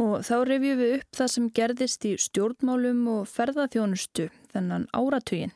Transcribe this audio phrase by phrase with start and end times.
[0.00, 5.52] Og þá revjum við upp það sem gerðist í stjórnmálum og ferðaþjónustu þennan áratugin.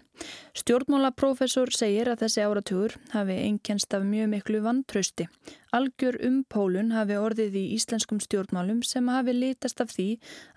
[0.58, 5.26] Stjórnmálaprófessor segir að þessi áratugur hafi einkennst af mjög miklu vantrausti.
[5.74, 10.08] Algjör um pólun hafi orðið í íslenskum stjórnmálum sem hafi litast af því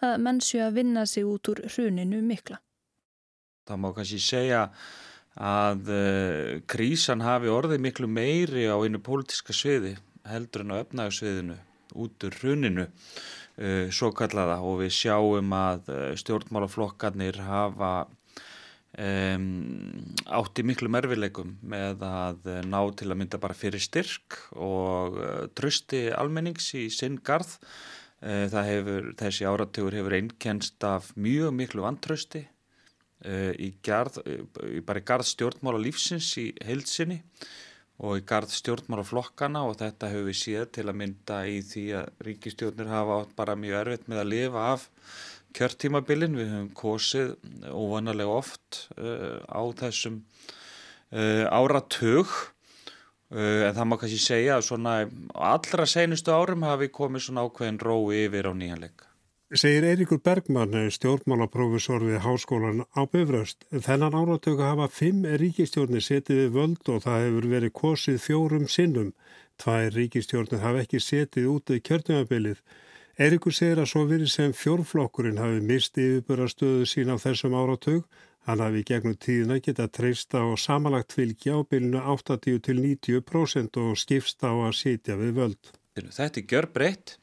[0.03, 2.59] að mennsju að vinna sig út úr hruninu mikla.
[3.67, 4.67] Það má kannski segja
[5.37, 9.95] að uh, krísan hafi orðið miklu meiri á einu pólitiska sviði
[10.27, 11.57] heldur en á öfnagasviðinu
[11.97, 12.87] út úr hruninu
[13.89, 17.93] svo kallaða og við sjáum að uh, stjórnmálaflokkarnir hafa
[18.97, 25.43] Um, átti miklu mervileikum með að ná til að mynda bara fyrir styrk og uh,
[25.53, 27.51] trösti almennings í sinn garð.
[28.17, 34.17] Uh, hefur, þessi áratugur hefur einnkenst af mjög miklu vantrösti uh, í, garð,
[34.87, 37.19] bara í garð stjórnmála lífsins í heilsinni
[37.97, 41.85] og í garð stjórnmála flokkana og þetta hefur við séð til að mynda í því
[42.01, 44.85] að ríkistjórnir hafa bara mjög erfitt með að lifa af
[45.57, 47.33] kjörtímabilin, við höfum kosið
[47.71, 52.29] óvanalega oft uh, á þessum uh, áratug
[53.33, 58.25] uh, en það má kannski segja að allra senustu árum hafi komið svona ákveðin rói
[58.27, 59.06] yfir á nýjanleika.
[59.55, 63.63] Segir Eiríkur Bergmann, stjórnmálaprófessor við háskólan á Bifröst.
[63.71, 69.13] Þennan áratöku hafa fimm ríkistjórnir setið við völd og það hefur verið kosið fjórum sinnum.
[69.55, 72.59] Tvær ríkistjórnir hafa ekki setið út í kjörtumabilið.
[73.15, 78.03] Eirikur segir að svo verið sem fjórflokkurinn hafi misti yfirbörastöðu sín á þessum áratug.
[78.43, 83.95] Hann hafi gegnum tíðina geta treysta og samanlagt fylgja á bylunu 80 til 90% og
[83.95, 85.77] skipst á að sitja við völd.
[86.05, 87.17] Þetta er gjör breytt.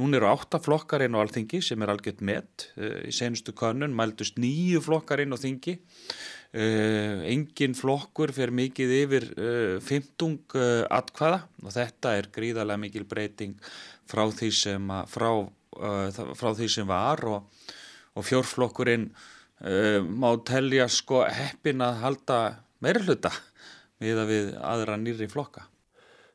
[0.00, 2.68] Nún eru átta flokkar inn á alþingi sem er algjört met.
[2.76, 5.76] Eh, í senustu kannun mældust nýju flokkar inn á þingi.
[6.52, 13.06] Uh, engin flokkur fyrir mikið yfir uh, 15 uh, atkvaða og þetta er gríðarlega mikil
[13.08, 13.54] breyting
[14.04, 15.30] frá því sem, frá,
[16.36, 17.64] frá því sem var og,
[18.12, 19.08] og fjórflokkurinn
[20.12, 22.38] má telja sko heppin að halda
[22.84, 23.32] meirhluta
[24.02, 25.71] við að við aðra nýri flokka.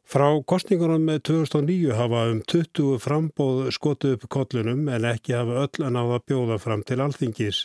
[0.07, 5.83] Frá kostningunum með 2009 hafa um 20 frambóð skotu upp kollunum en ekki hafa öll
[5.83, 7.57] að náða bjóða fram til alþingis.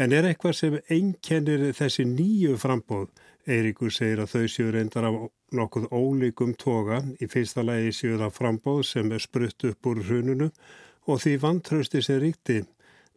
[0.00, 3.10] En er eitthvað sem einkennir þessi nýju frambóð?
[3.44, 5.18] Eiríkur segir að þau séu reyndar af
[5.52, 7.02] nokkuð ólíkum toga.
[7.20, 10.48] Í fyrsta lagi séu það frambóð sem er sprutt upp úr hrununu
[11.04, 12.62] og því vantrausti sem ríkti.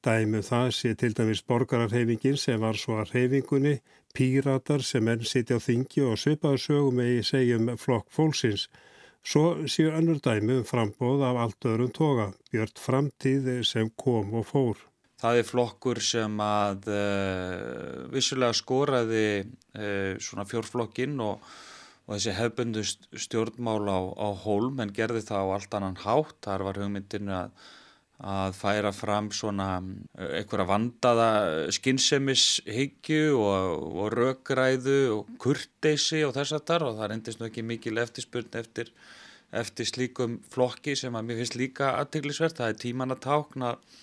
[0.03, 3.78] Dæmið um það sé til dæmis borgararhefingin sem var svo að rhefingunni,
[4.16, 8.68] píratar sem enn sitja á þingi og svipaðsögum eða segjum flokk fólksins.
[9.25, 14.48] Svo séu önnur dæmið um frambóð af allt öðrum toga, björt framtíð sem kom og
[14.48, 14.86] fór.
[15.19, 21.44] Það er flokkur sem að uh, vissulega skoraði uh, svona fjórflokkin og,
[22.08, 26.38] og þessi hefbundu stjórnmál á, á hólm en gerði það á allt annan hátt.
[26.48, 27.68] Þar var hugmyndinu að,
[28.19, 31.30] að færa fram svona uh, einhverja vandaða
[31.75, 37.63] skinsemishyggju og, og rökræðu og kurteysi og þess að þar og það reyndist nú ekki
[37.63, 38.91] mikil eftirspurn eftir,
[39.56, 42.59] eftir slíkum flokki sem að mér finnst líka aðteglisvert.
[42.59, 43.97] Það er tíman að tákna að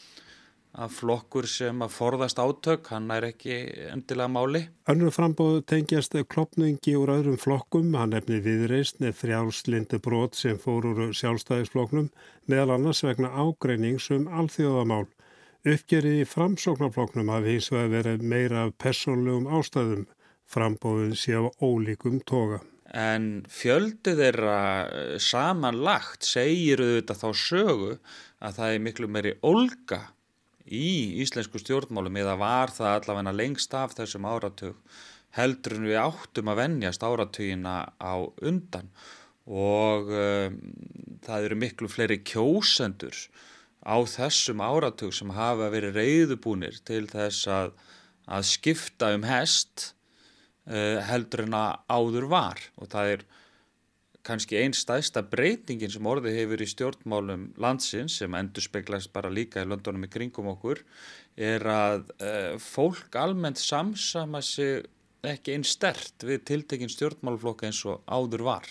[0.92, 3.56] flokkur sem að forðast átök, hann er ekki
[3.88, 4.62] endilega máli.
[4.92, 10.90] Önnur frambóðu tengjast klopningi úr öðrum flokkum, hann efni viðreist nefn þrjálslindi brot sem fór
[10.90, 12.10] úr sjálfstæðisflokknum,
[12.50, 15.06] meðal annars vegna ágreiningsum alþjóðamál.
[15.66, 20.04] Uppgerið í framsóknarflokknum hafi hins vegar verið meira af personlegum ástæðum,
[20.46, 22.60] frambóðun sé á ólíkum toga.
[22.94, 24.58] En fjöldið þeirra
[25.18, 27.96] samanlagt segir auðvitað þá sögu
[28.38, 30.04] að það er miklu meiri olga
[30.66, 34.74] í íslensku stjórnmálum eða var það allavega lengst af þessum áratug
[35.36, 38.88] heldur en við áttum að vennjast áratugina á undan.
[39.46, 40.56] Og um,
[41.26, 43.18] það eru miklu fleiri kjósendur
[43.86, 47.74] á þessum áratug sem hafa verið reyðubúnir til þess að,
[48.26, 49.92] að skipta um hest
[50.66, 52.64] uh, heldur en að áður var.
[52.80, 53.26] Og það er
[54.26, 59.62] kannski einn stæðsta breytingin sem orðið hefur í stjórnmálum landsins sem endur speglast bara líka
[59.62, 60.82] í löndunum í kringum okkur
[61.36, 64.86] er að uh, fólk almennt samsama sig
[65.26, 68.70] ekki einn stert við tiltekinn stjórnmálflokka eins og áður var.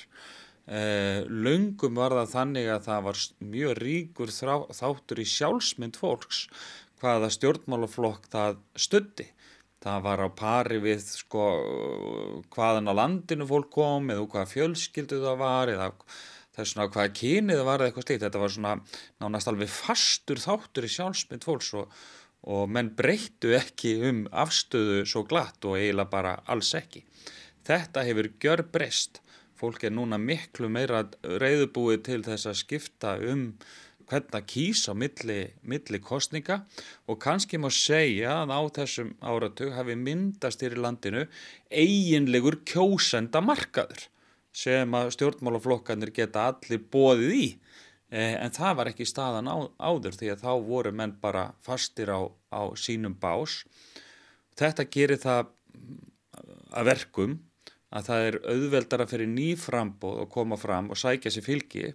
[0.65, 3.21] Uh, Laungum var það þannig að það var
[3.53, 6.47] mjög ríkur þrá, þáttur í sjálfsmynd fólks
[7.01, 9.27] hvaða stjórnmálflokk það stutti
[9.85, 11.43] það var á pari við sko
[12.53, 15.89] hvaðan á landinu fólk kom eða hvaða fjölskyldu það var eða
[16.55, 18.23] þess svona hvaða kynið það var eða eitthvað slíkt.
[18.25, 18.75] Þetta var svona
[19.23, 21.99] nánast alveg fastur þáttur í sjálfsmynd fólks og,
[22.49, 27.05] og menn breyttu ekki um afstöðu svo glatt og eiginlega bara alls ekki.
[27.65, 29.21] Þetta hefur gjör breyst
[29.59, 33.47] fólk er núna miklu meira reyðubúið til þess að skipta um
[34.09, 36.61] hvernig að kýsa á milli, milli kostninga
[37.09, 41.25] og kannski má segja að á þessum áratug hafi myndast í landinu
[41.69, 44.07] eiginlegur kjósenda markaður
[44.55, 47.47] sem að stjórnmálaflokkanir geta allir bóðið í
[48.09, 52.13] eh, en það var ekki staðan á, áður því að þá voru menn bara fastir
[52.13, 52.23] á,
[52.55, 53.63] á sínum bás.
[54.55, 55.51] Þetta gerir það
[56.71, 57.35] að verkum
[57.95, 61.93] að það er auðveldara fyrir nýframbóð að koma fram og sækja sér fylgi.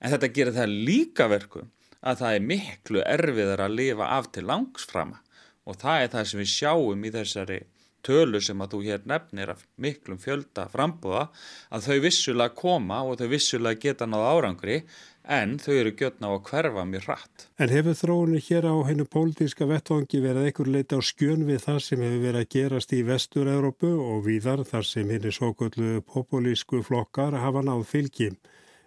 [0.00, 1.68] En þetta gerir það líka verkum
[2.02, 5.20] að það er miklu erfiðar að lifa af til langsframa
[5.68, 7.60] og það er það sem við sjáum í þessari
[8.02, 11.28] tölu sem að þú hér nefnir af miklum fjölda frambúða
[11.70, 14.80] að þau vissulega koma og þau vissulega geta náða árangri
[15.24, 17.46] en þau eru gjörna á að hverfa mjög hratt.
[17.58, 21.80] En hefur þróunni hér á hennu pólitíska vettvangi verið einhver leita á skjön við það
[21.86, 26.82] sem hefur verið að gerast í Vestur-Európu og víðar þar sem henni svo gullu populísku
[26.82, 28.36] flokkar hafa náð fylgjum.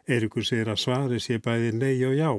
[0.05, 2.31] Eirikur segir að svari sé bæði nei og já.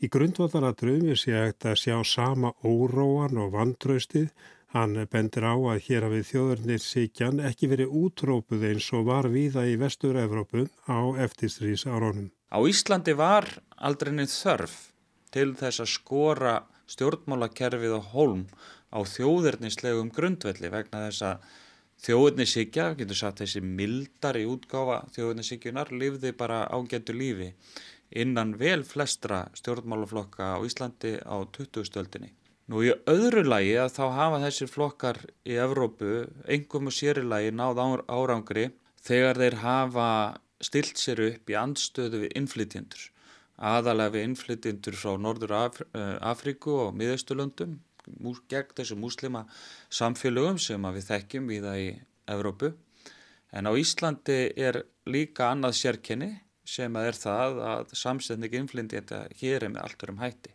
[0.00, 4.30] Í grundvallaradröfum sé að sjá sama óróan og vantraustið
[4.70, 9.66] Hann bendur á að hér hafið þjóðurnir síkjan ekki verið útrópuð eins og var víða
[9.66, 12.30] í Vestur-Evrópu á eftirstrís árónum.
[12.50, 13.46] Á Íslandi var
[13.78, 14.76] aldrei neitt þörf
[15.30, 16.54] til þess að skora
[16.90, 18.40] stjórnmálakerfið og holm
[18.90, 21.44] á þjóðurnislegum grundvelli vegna þess að
[22.00, 27.52] þjóðurnisíkja, getur sagt þessi mildari útgáfa þjóðurnisíkjunar, lifði bara ágættu lífi
[28.10, 31.86] innan vel flestra stjórnmálaflokka á Íslandi á 20.
[31.86, 32.32] stöldinni.
[32.70, 37.82] Nú í öðru lagi að þá hafa þessir flokkar í Evrópu engum og sérilagi náð
[38.10, 38.70] árangri
[39.06, 40.08] þegar þeir hafa
[40.60, 43.06] stilt sér upp í andstöðu við innflytjendur.
[43.60, 47.78] Aðalega við innflytjendur frá Norður Af eh, Afríku og Miðaustulöndum
[48.48, 49.44] gegn þessu múslima
[49.92, 51.90] samfélögum sem við þekkjum við það í
[52.30, 52.72] Evrópu.
[53.52, 56.30] En á Íslandi er líka annað sérkenni
[56.64, 60.54] sem að er það að samsetning innflytjenda hér er með alltur um hætti.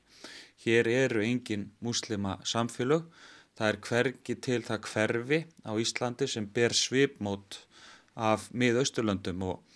[0.63, 3.09] Hér eru engin muslima samfélög,
[3.57, 7.59] það er hvergi til það hverfi á Íslandi sem ber svipmót
[8.15, 9.74] af miðausturlöndum og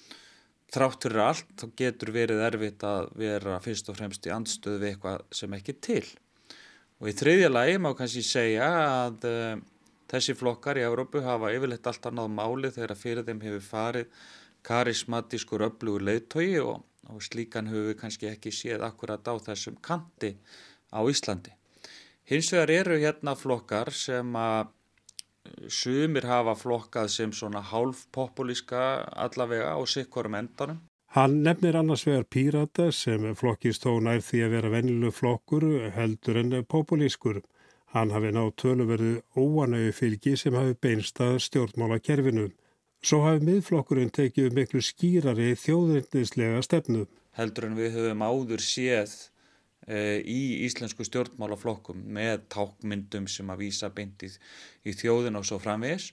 [0.73, 4.93] þrátt fyrir allt þá getur verið erfitt að vera fyrst og fremst í andstöðu við
[4.93, 6.05] eitthvað sem ekki til.
[6.99, 9.61] Og í þriðja lagi má kannski segja að uh,
[10.11, 14.25] þessi flokkar í Európu hafa yfirleitt allt annað máli þegar fyrir þeim hefur farið
[14.67, 20.35] karismatískur öflugur leiðtogi og, og slíkan hefur við kannski ekki séð akkurat á þessum kanti
[20.91, 21.55] á Íslandi.
[22.29, 24.78] Hins vegar eru hérna flokkar sem að eh,
[25.67, 28.83] sumir hafa flokkað sem svona hálf populíska
[29.25, 30.79] allavega á sikkorum endanum.
[31.15, 35.65] Hann nefnir annars vegar pírata sem flokkist þó nær því að vera vennilu flokkur
[35.95, 37.41] heldur en populískur.
[37.93, 42.51] Hann hafi nátt töluverðu óanauðu fylgi sem hafi beinstað stjórnmála kerfinu.
[43.01, 47.07] Svo hafi miðflokkurinn tekið miklu skýrari þjóðrindislega stefnu.
[47.39, 49.15] Heldur en við höfum áður séð
[49.87, 54.35] í íslensku stjórnmálaflokkum með tákmyndum sem að vísa beintið
[54.85, 56.11] í þjóðin og svo framvegis.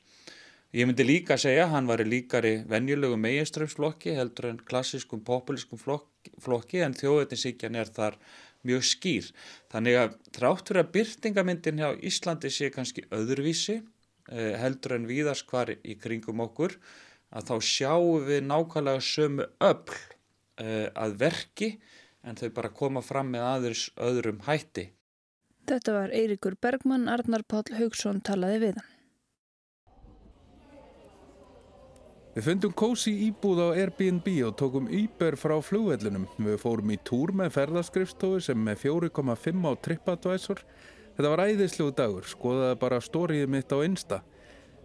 [0.77, 6.83] Ég myndi líka segja að hann var líkari venjulegu meginströmsflokki heldur en klassiskum populískum flokki
[6.85, 8.19] en þjóðetinsíkjan er þar
[8.67, 9.31] mjög skýr.
[9.73, 15.73] Þannig að þráttur að byrtingamyndin hjá Íslandi sé kannski öðruvísi eh, heldur en víðast hvar
[15.77, 16.77] í kringum okkur
[17.37, 19.96] að þá sjáum við nákvæmlega sömu öll
[20.61, 21.70] eh, að verki
[22.27, 24.91] en þau bara koma fram með aðurs öðrum hætti.
[25.67, 28.93] Þetta var Eirikur Bergmann, Arnar Páll Haugsson talaði við hann.
[32.37, 36.27] Við fundum kósi íbúð á Airbnb og tókum Uber frá flugvellunum.
[36.37, 40.61] Við fórum í túr með ferðarskrifstofu sem með 4,5 á TripAdvisor.
[41.17, 44.21] Þetta var æðislegu dagur, skoðaði bara stóriðið mitt á Insta.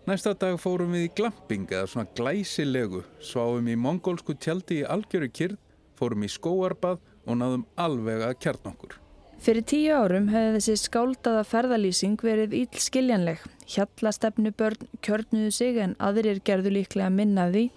[0.07, 5.27] Næsta dag fórum við í glamping eða svona glæsilegu, sváum í mongólsku tjaldi í algjöru
[5.29, 5.59] kyrð,
[5.99, 8.97] fórum í skóarbað og náðum alveg að kjarn okkur.
[9.41, 13.41] Fyrir tíu árum hefði þessi skáldaða ferðalýsing verið íll skiljanleg.
[13.73, 17.71] Hjallastefnu börn kjörnuðu sig en aðrir gerðu líklega minna því.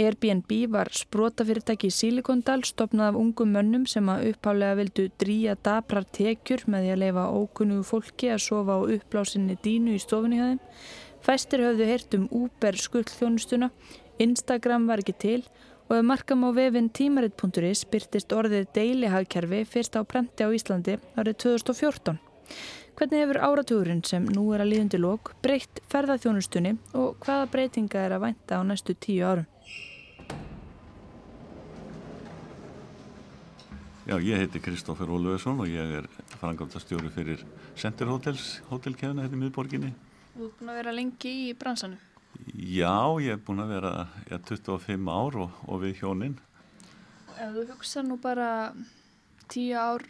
[0.00, 6.06] Airbnb var sprótafyrirtæki í Silikondal stopnað af ungum mönnum sem að upphálega vildu dríja dabrar
[6.16, 10.46] tekjur með því að leifa ókunnugu fólki að sofa á uppblásinni dínu í stofunni hjá
[10.46, 10.62] þeim.
[11.28, 13.68] Fæstir höfðu heyrt um Uber skullþjónustuna,
[14.18, 15.52] Instagram var ekki til og
[15.98, 22.20] ef markam á vefin tímaritt.is byrtist orðið deilihagkerfi fyrst á prenti á Íslandi árið 2014.
[22.96, 28.14] Hvernig hefur áratugurinn sem nú er að líðundi lók breytt ferðarþjónustunni og hvaða breytinga er
[28.14, 29.48] að vænta á næstu tíu árum?
[34.06, 36.08] Já, ég heiti Kristófer Ólauðsson og ég er
[36.38, 37.42] frangaldastjóri fyrir
[37.74, 39.92] Center Hotels, hótelkefna hérna í miðborginni.
[40.36, 42.11] Þú er búin að vera lengi í bransanum?
[42.50, 43.92] Já, ég er búin að vera
[44.30, 46.38] ja, 25 ár og, og við hjóninn.
[47.38, 48.48] Ef þú hugsa nú bara
[49.52, 50.04] tíu ár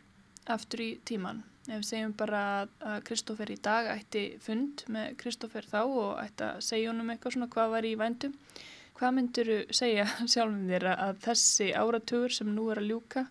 [0.51, 1.43] aftur í tíman.
[1.69, 2.43] Ef við segjum bara
[2.83, 7.37] að Kristófer í dag ætti fund með Kristófer þá og ætti að segja honum eitthvað
[7.37, 8.35] svona hvað var í vændum.
[8.99, 13.27] Hvað myndur þú segja sjálfum þér að þessi áratugur sem nú er að ljúka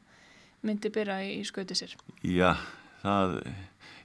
[0.68, 1.98] myndi byrja í skauti sér?
[2.24, 2.54] Já,
[3.02, 3.40] það,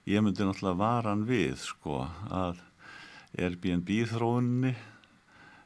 [0.09, 2.66] ég myndi náttúrulega varan við sko að
[3.37, 4.75] Airbnb þróunni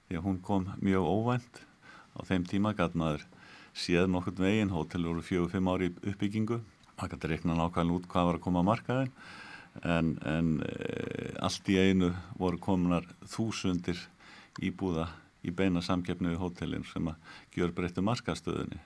[0.08, 1.60] því að hún kom mjög óvænt.
[2.18, 3.26] Á þeim tíma gæt maður
[3.76, 6.58] séð nokkur veginn, hótel voru fjögur-fimm ári uppbyggingu,
[6.96, 9.14] maður gæti rekna nákvæmlega út hvað var að koma að markaðin
[9.86, 14.00] en, en e, allt í einu voru komunar þúsundir
[14.60, 15.06] íbúða
[15.46, 18.80] í beina samkeppni við hótelin sem að gjör breyttu markastöðunni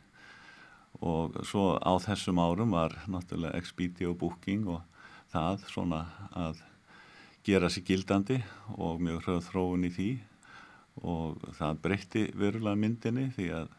[1.03, 4.85] og svo á þessum árum var náttúrulega Expedia og Booking og
[5.33, 6.61] það svona að
[7.45, 8.41] gera sér gildandi
[8.79, 10.11] og mjög hröð þróun í því.
[11.05, 13.73] Og það breytti verulega myndinni því að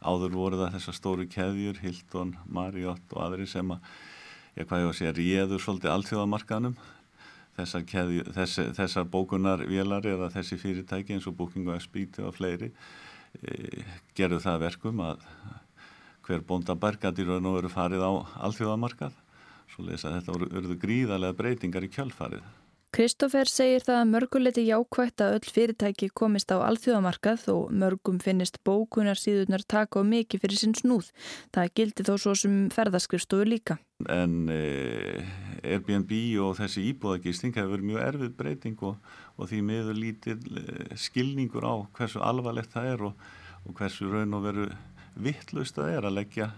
[0.00, 3.88] áður voru það þessar stóru keðjur, Hilton, Marriott og aðri sem að,
[4.56, 6.76] ég hvað ég var að segja, réður svolítið allþjóðamarkaðnum
[7.56, 12.70] þessar, keðju, þess, þessar bókunarvélari eða þessi fyrirtæki eins og Booking og Expedia og fleiri
[13.40, 13.84] e,
[14.16, 15.24] gerðu það verkum að
[16.26, 18.12] hver bóndabærgat í raun og veru farið á
[18.48, 19.16] allþjóðamarkað
[19.72, 22.44] svo lesa að þetta voru gríðarlega breytingar í kjölfarið
[22.96, 28.56] Kristófer segir það að mörguleiti jákvægt að öll fyrirtæki komist á alþjóðamarkað og mörgum finnist
[28.64, 31.10] bókunar síðunar taka og mikið fyrir sinn snúð.
[31.52, 33.76] Það gildi þó svo sem ferðaskrifstofu líka.
[34.08, 35.28] En eh,
[35.60, 40.96] Airbnb og þessi íbúðagisting hefur verið mjög erfið breyting og, og því miður lítið eh,
[40.96, 43.30] skilningur á hversu alvarlegt það er og,
[43.68, 44.70] og hversu raun og veru
[45.20, 46.50] vittlust það er að leggja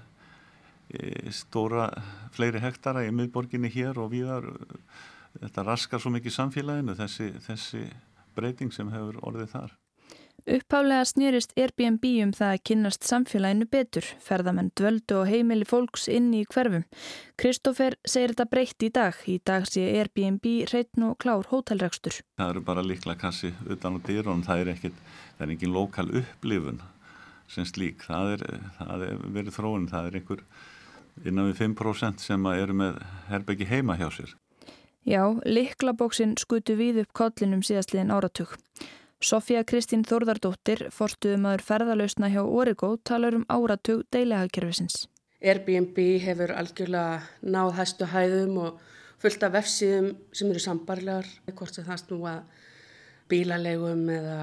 [0.95, 1.91] eh, stóra
[2.31, 4.53] fleiri hektara í miðborginni hér og viðar
[5.43, 7.85] þetta raskar svo mikið samfélaginu þessi, þessi
[8.37, 9.77] breyting sem hefur orðið þar.
[10.49, 16.31] Upphálega snýrist Airbnb um það að kynnast samfélaginu betur, ferðamenn dvöldu og heimili fólks inn
[16.33, 16.87] í hverfum.
[17.37, 19.19] Kristófer segir þetta breytt í dag.
[19.29, 22.23] Í dag sé Airbnb hreitn og klár hótelrækstur.
[22.41, 25.05] Það eru bara líkla kassi utan á dýrunum, það er ekkit,
[25.37, 26.83] það er engin lokal upplifun
[27.53, 28.09] sem slík.
[28.09, 28.49] Það er,
[28.81, 30.45] það er verið þróun, það er einhver
[31.27, 34.39] innan við 5% sem eru með herbeggi heima hjá sér.
[35.09, 38.51] Já, liklabóksinn skutu við upp kollinum síðastliðin áratug.
[39.25, 45.07] Sofía Kristín Þórðardóttir, forstuðum aður ferðalösna hjá Origo, talar um áratug deilegagkerfisins.
[45.41, 48.83] Airbnb hefur algjörlega náð hæstu hæðum og
[49.23, 52.35] fullt af vefsíðum sem eru sambarlegar, hvort sem það snúa
[53.33, 54.43] bílalegum eða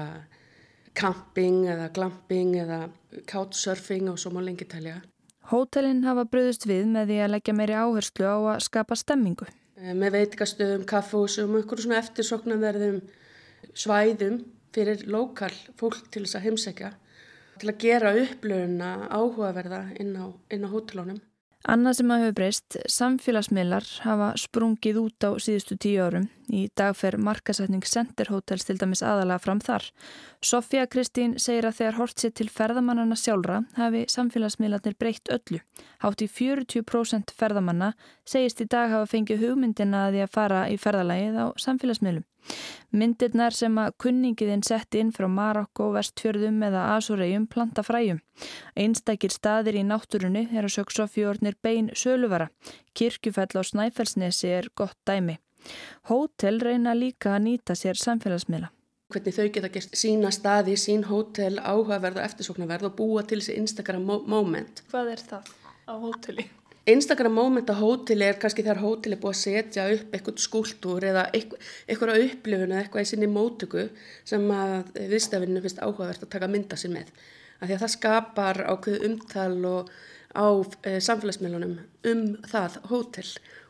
[0.98, 2.80] camping eða glamping eða
[3.30, 4.98] couchsurfing og svo má lengi talja.
[5.46, 9.46] Hótelin hafa bröðust við með því að leggja meiri áherslu á að skapa stemmingu.
[9.76, 13.00] Eh, með veitikastöðum, kaffúsum og einhverjum svona eftirsoknaverðum
[13.76, 14.38] svæðum
[14.72, 16.92] fyrir lokal fólk til þess að heimsækja
[17.60, 21.20] til að gera upplöfuna áhugaverða inn á, á hótelónum.
[21.66, 26.28] Annað sem að hefur breyst, samfélagsmiðlar hafa sprungið út á síðustu tíu árum.
[26.46, 29.88] Í dag fer markasætning Center Hotels til dæmis aðalega fram þar.
[30.38, 35.58] Sofía Kristín segir að þegar hort sér til ferðamannana sjálfra hafi samfélagsmiðlarnir breytt öllu.
[36.04, 40.78] Hátt í 40% ferðamanna segist í dag hafa fengið hugmyndina að því að fara í
[40.78, 42.26] ferðalagið á samfélagsmiðlum.
[42.94, 48.20] Myndirnar sem að kunningiðinn sett inn frá Marokko, Vestfjörðum eða Asureyjum planta fræjum.
[48.78, 52.52] Einstakir staðir í náttúrunni er að söksa fjórnir bein söluvara.
[52.94, 55.40] Kirkjufell á Snæfellsnesi er gott dæmi.
[56.10, 58.72] Hótel reyna líka að nýta sér samfélagsmiðla.
[59.14, 63.58] Hvernig þau geta gert sína staði, sín hótel, áhugaverð og eftirsóknarverð og búa til þessi
[63.60, 64.82] Instagram moment.
[64.90, 65.52] Hvað er það
[65.86, 66.46] á hóteli?
[66.86, 71.06] Instagram moment á hóteli er kannski þegar hóteli er búið að setja upp eitthvað skúltúr
[71.08, 73.88] eða eitthvað upplifun eða eitthvað í sinni mótöku
[74.26, 77.10] sem að viðstafinu finnst áhugavert að taka mynda sér með.
[77.58, 79.90] Af því að það skapar ákveð umtal og
[80.36, 80.48] á
[80.84, 81.78] e, samfélagsmiðlunum
[82.12, 83.26] um það hótel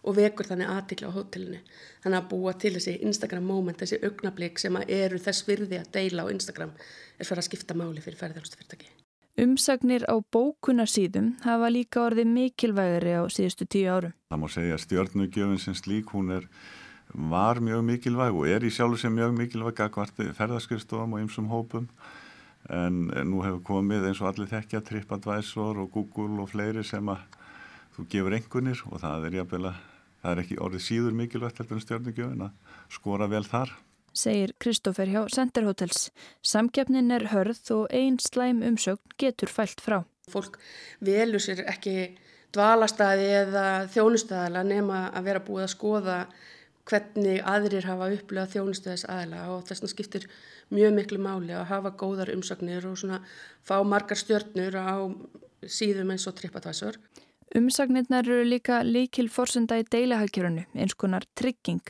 [0.07, 1.63] og vekur þannig aðtikla á hótelinu.
[2.03, 6.27] Þannig að búa til þessi Instagram moment, þessi augnablík sem eru þess virði að deila
[6.27, 8.93] á Instagram er fyrir að skipta máli fyrir ferðarhaldstufyrirtæki.
[9.37, 14.15] Umsagnir á bókunarsýðum hafa líka orðið mikilvægri á síðustu tíu árum.
[14.33, 16.47] Það má segja að stjórnugjöfin sem slík hún er,
[17.13, 21.51] var mjög mikilvæg og er í sjálfu sem mjög mikilvæg að hverti ferðarskriðstofum og ymsum
[21.53, 21.91] hópum
[22.73, 27.25] en nú hefur komið eins og allir þekkja TripAdvisor og Google og fleiri sem að
[27.97, 29.73] þú gefur engunir og það er, jafnvel,
[30.23, 33.75] það er ekki orðið síður mikilvægt heldur en stjórnugjöfin að skora vel þar
[34.17, 36.11] segir Kristófer hjá Center Hotels.
[36.41, 40.03] Samgefnin er hörð og einn slæm umsögn getur fælt frá.
[40.33, 40.57] Fólk
[41.05, 42.17] velur sér ekki
[42.57, 46.19] dvalastæði eða þjónustæðala nema að vera búið að skoða
[46.87, 50.27] hvernig aðrir hafa upplöðað þjónustæðis aðla og þess vegna skiptir
[50.75, 53.21] mjög miklu máli að hafa góðar umsögnir og svona
[53.67, 54.97] fá margar stjörnur á
[55.67, 56.99] síðum eins og TripAdvisor.
[57.57, 61.85] Umsagnirnar eru líka líkil forsenda í deilahagkjörunu, eins konar trygging.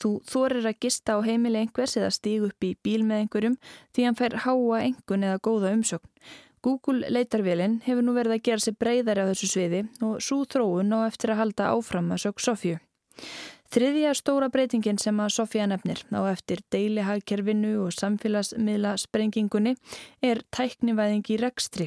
[0.00, 3.58] Þú þorir að gista á heimili einhvers eða stíg upp í bíl með einhverjum
[3.92, 6.08] því hann fær háa engun eða góða umsögn.
[6.62, 10.94] Google leitarvélinn hefur nú verið að gera sig breyðari á þessu sviði og svo þróun
[10.94, 12.76] á eftir að halda áfram að sög Sofju.
[13.72, 19.72] Þriðja stóra breytingin sem að Sofja nefnir á eftir deilihagkerfinu og samfélagsmiðla sprengingunni
[20.20, 21.86] er tæknivæðing í rekstri,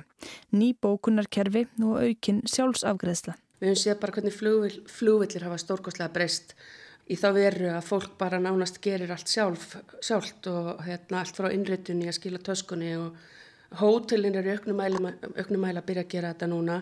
[0.49, 3.35] ný bókunarkerfi og aukin sjálfsafgreðsla.
[3.61, 6.57] Við höfum séð bara hvernig flugvill, flugvillir hafa stórkoslega breyst
[7.05, 11.51] í þá veru að fólk bara nánast gerir allt sjálf, sjálft og hérna, allt frá
[11.53, 16.81] innréttunni að skila töskunni og hótelin eru auknum mæla að byrja að gera þetta núna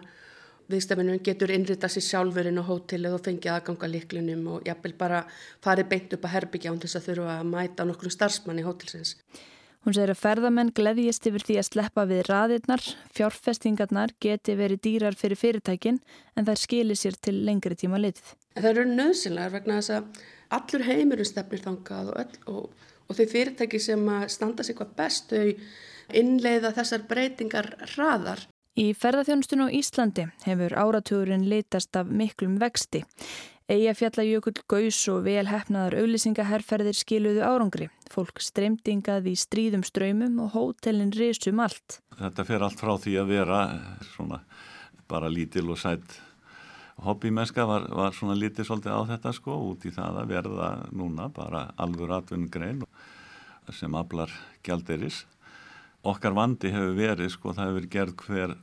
[0.73, 5.23] viðstafinu getur innrita sér sjálfurinn á hótelið og fengið aðganga líklinum og jafnvel bara
[5.63, 9.17] farið beint upp að herbyggja án þess að þurfa að mæta nokkru starfsmann í hótelsins.
[9.83, 12.83] Hún segir að ferðamenn gleðjist yfir því að sleppa við raðirnar,
[13.17, 15.97] fjárfestingarnar geti verið dýrar fyrir fyrirtækin
[16.39, 18.29] en þær skilir sér til lengri tíma litið.
[18.55, 20.21] Það eru nöðsynlegar vegna þess að
[20.55, 25.35] allur heimurinn stefnir þangað og, öll, og, og þau fyrirtæki sem standa sig hvað best
[25.35, 25.51] þau
[26.15, 33.03] innleiða þessar breytingar raðar Í ferðarþjónustun á Íslandi hefur áratugurinn litast af miklum vexti.
[33.69, 37.91] Eyjafjallajökull, gaus og velhæfnaðar auðlýsingaherrferðir skiluðu árangri.
[38.09, 41.99] Fólk streymdingað í stríðum ströymum og hótelin risum allt.
[42.17, 43.59] Þetta fer allt frá því að vera
[44.15, 44.41] svona
[45.05, 46.17] bara lítil og sætt
[47.05, 51.29] hobbymesska var, var svona lítið svolítið á þetta sko út í það að verða núna
[51.33, 52.81] bara alvur atvinnugrein
[53.69, 54.33] sem aflar
[54.65, 55.23] gjaldiris
[56.03, 58.55] okkar vandi hefur verið sko það hefur verið gerð hver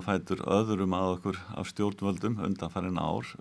[0.00, 3.32] og fætur öðrum að okkur af stjórnvöldum undan farin ár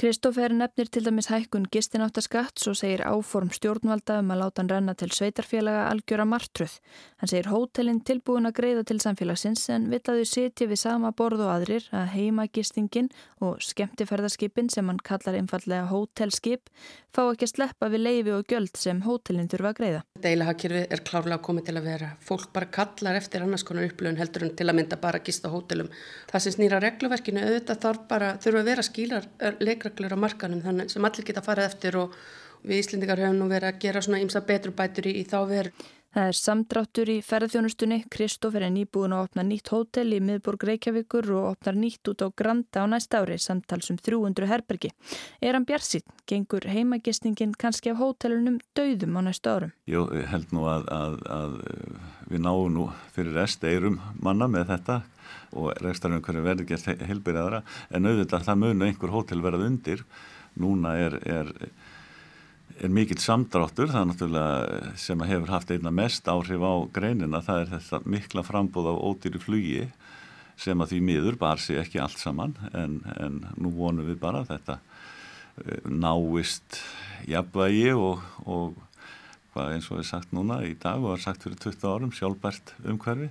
[0.00, 4.94] Kristófer nefnir til dæmis hækkun gistináttaskatts og segir áform stjórnvalda um að láta hann renna
[4.98, 6.78] til sveitarfélaga algjöra martruð.
[7.20, 11.12] Hann segir hótelin tilbúin að greiða til samfélagsins en vill að þau sitja við sama
[11.12, 13.12] borð og aðrir að heima gistingin
[13.44, 16.72] og skemmtiferðarskipin sem hann kallar einfallega hótelskip
[17.12, 20.02] fá ekki að sleppa við leifi og gjöld sem hótelin þurfa að greiða.
[20.24, 22.10] Deilahagkjörfi er klárlega komið til að vera.
[22.24, 25.90] Fólk bara kallar eftir annars konar upplöfun heldur en til að mynda bara gista hótelum.
[26.32, 29.28] Það sem snýra regluverkinu auðvitað þarf bara, þurfa að vera skílar
[29.82, 32.14] leikreglur á markanum þannig sem allir geta farið eftir og
[32.62, 35.72] við Íslendingar höfum nú verið að gera svona ímsa betrurbætur í, í þá veru.
[36.12, 37.96] Það er samdráttur í ferðarþjónustunni.
[38.12, 42.28] Kristófer er nýbúin að opna nýtt hótel í miðborg Reykjavíkur og opnar nýtt út á
[42.28, 44.90] Granda á næsta ári samtalsum 300 herbergi.
[45.40, 46.04] Er hann björnsitt?
[46.28, 49.72] Gengur heimagistingin kannski af hótelunum döðum á næsta árum?
[49.88, 51.56] Jú, ég held nú að, að, að
[52.28, 55.00] við náum nú fyrir rest eirum manna með þetta
[55.52, 60.06] og restarinn hverju verður gert heilbyrjaðara en auðvitað það munu einhver hótel verað undir.
[60.60, 61.18] Núna er...
[61.24, 61.56] er
[62.80, 67.60] er mikill samdráttur, það er náttúrulega sem hefur haft einna mest áhrif á greinina, það
[67.60, 69.82] er þetta mikla frambóð á ódýri flugi
[70.58, 74.44] sem að því miður bar sig ekki allt saman en, en nú vonum við bara
[74.48, 76.80] þetta eh, náist
[77.28, 78.80] jafnvægi og, og
[79.52, 82.76] hvað eins og er sagt núna í dag og er sagt fyrir 20 árum sjálfbært
[82.84, 83.30] umhverfi.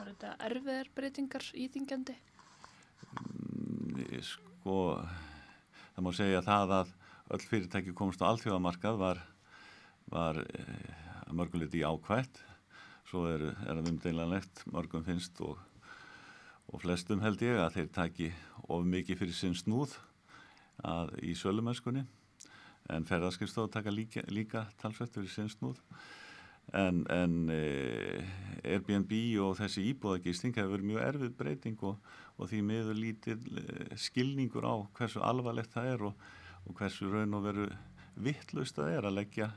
[0.00, 2.14] Var þetta erfiðar breytingar íþingjandi?
[3.20, 4.76] Mm, sko,
[5.92, 6.92] það má segja það að
[7.36, 9.20] öll fyrirtæki komst á alþjóðamarkað var,
[10.08, 11.02] var eh,
[11.36, 12.40] mörguleiti ákvætt.
[13.10, 15.60] Svo er, er það umdeilanlegt, mörgum finnst og,
[16.72, 18.30] og flestum held ég að þeir taki
[18.72, 19.98] of mikið fyrir sinn snúð
[20.80, 22.06] að, í sölumöskunni
[22.88, 25.84] en ferðarskipstof taka líka, líka talsvett fyrir sinn snúð
[26.76, 27.60] en, en e,
[28.64, 33.64] Airbnb og þessi íbúðagisting hefur verið mjög erfið breyting og, og því miður lítið e,
[33.98, 36.28] skilningur á hversu alvarlegt það er og,
[36.66, 37.66] og hversu raun og veru
[38.20, 39.50] vittlust það er að leggja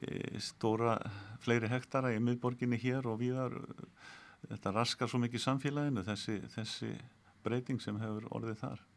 [0.00, 0.98] e, stóra
[1.44, 3.56] fleiri hektara í miðborginni hér og viðar
[4.48, 6.94] þetta raskar svo mikið samfélaginu þessi, þessi
[7.44, 8.88] breyting sem hefur orðið þar